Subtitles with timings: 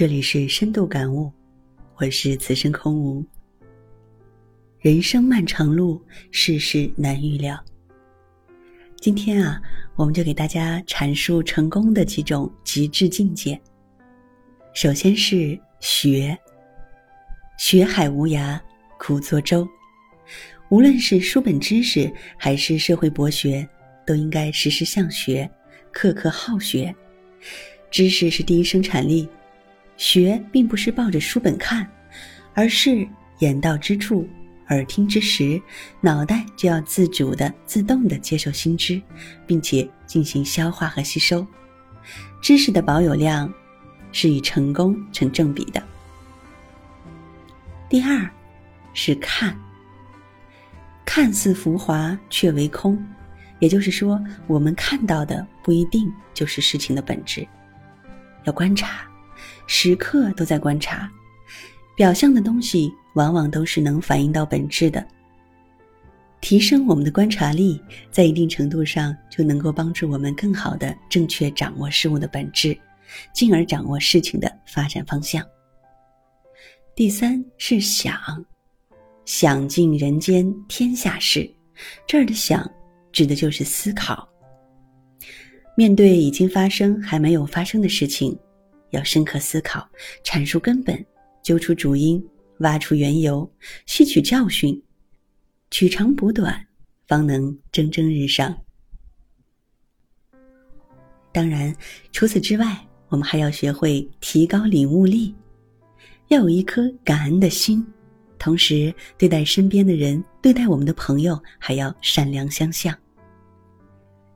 [0.00, 1.30] 这里是深度感悟，
[1.96, 3.22] 我是此生空无。
[4.78, 7.62] 人生漫长路，世事难预料。
[8.96, 9.60] 今天啊，
[9.96, 13.60] 我们就给大家阐述成功的几种极致境界。
[14.72, 16.34] 首先是学，
[17.58, 18.58] 学海无涯
[18.98, 19.68] 苦作舟。
[20.70, 23.68] 无论是书本知识还是社会博学，
[24.06, 25.46] 都应该时时向学，
[25.92, 26.90] 刻刻好学。
[27.90, 29.28] 知识是第一生产力。
[30.00, 31.86] 学并不是抱着书本看，
[32.54, 33.06] 而是
[33.40, 34.26] 眼到之处，
[34.70, 35.60] 耳听之时，
[36.00, 39.00] 脑袋就要自主的、自动的接受新知，
[39.46, 41.46] 并且进行消化和吸收。
[42.40, 43.52] 知识的保有量
[44.10, 45.82] 是与成功成正比的。
[47.86, 48.26] 第二，
[48.94, 49.54] 是看。
[51.04, 52.98] 看似浮华，却为空，
[53.58, 57.46] 也就是说，我们看到的不一定就是事情的本质。
[58.44, 59.09] 要观察。
[59.66, 61.10] 时刻都在观察，
[61.96, 65.06] 表象的东西往往都是能反映到本质的。
[66.40, 67.78] 提升我们的观察力，
[68.10, 72.74] 在一定程度上就能够帮助我们更好的正确掌握事物的本质，
[73.34, 75.46] 进而掌握事情的发展方向。
[76.94, 78.16] 第三是想，
[79.26, 81.48] 想尽人间天下事，
[82.06, 82.68] 这儿的想
[83.12, 84.26] 指的就是思考。
[85.76, 88.36] 面对已经发生还没有发生的事情。
[88.90, 89.88] 要深刻思考，
[90.24, 91.04] 阐述根本，
[91.42, 92.22] 揪出主因，
[92.58, 93.50] 挖出缘由，
[93.86, 94.80] 吸取教训，
[95.70, 96.66] 取长补短，
[97.06, 98.56] 方能蒸蒸日上。
[101.32, 101.74] 当然，
[102.12, 102.76] 除此之外，
[103.08, 105.34] 我们还要学会提高领悟力，
[106.28, 107.86] 要有一颗感恩的心，
[108.38, 112.96] 同时对待身边的人，对待我们的朋友，还要善良相向。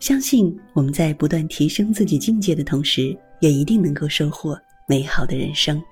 [0.00, 3.16] 相信我们在不断提升自己境界的同时。
[3.40, 5.82] 也一定能够收获美好的人生。